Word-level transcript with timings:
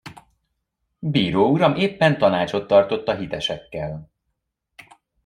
Bíró 0.99 1.47
uram 1.51 1.75
éppen 1.75 2.17
tanácsot 2.17 2.67
tartott 2.67 3.07
a 3.07 3.15
hitesekkel. 3.15 4.09